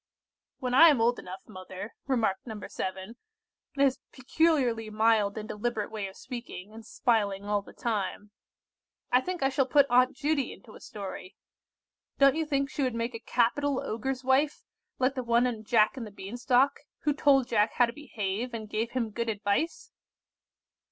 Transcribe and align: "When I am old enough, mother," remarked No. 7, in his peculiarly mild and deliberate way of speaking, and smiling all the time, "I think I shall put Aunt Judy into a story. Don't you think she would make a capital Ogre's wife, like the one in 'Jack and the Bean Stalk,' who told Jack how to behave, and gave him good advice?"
"When 0.57 0.73
I 0.73 0.89
am 0.89 0.99
old 0.99 1.19
enough, 1.19 1.41
mother," 1.47 1.93
remarked 2.07 2.47
No. 2.47 2.59
7, 2.67 3.17
in 3.75 3.83
his 3.83 3.99
peculiarly 4.11 4.89
mild 4.89 5.37
and 5.37 5.47
deliberate 5.47 5.91
way 5.91 6.07
of 6.07 6.15
speaking, 6.17 6.73
and 6.73 6.83
smiling 6.83 7.45
all 7.45 7.61
the 7.61 7.71
time, 7.71 8.31
"I 9.11 9.21
think 9.21 9.43
I 9.43 9.49
shall 9.49 9.67
put 9.67 9.85
Aunt 9.91 10.15
Judy 10.17 10.51
into 10.53 10.73
a 10.73 10.79
story. 10.79 11.35
Don't 12.17 12.35
you 12.35 12.47
think 12.47 12.67
she 12.71 12.81
would 12.81 12.95
make 12.95 13.13
a 13.13 13.19
capital 13.19 13.79
Ogre's 13.79 14.23
wife, 14.23 14.63
like 14.97 15.13
the 15.13 15.21
one 15.21 15.45
in 15.45 15.63
'Jack 15.63 15.95
and 15.95 16.07
the 16.07 16.09
Bean 16.09 16.35
Stalk,' 16.35 16.79
who 17.01 17.13
told 17.13 17.47
Jack 17.47 17.73
how 17.73 17.85
to 17.85 17.93
behave, 17.93 18.55
and 18.55 18.67
gave 18.67 18.93
him 18.93 19.11
good 19.11 19.29
advice?" 19.29 19.91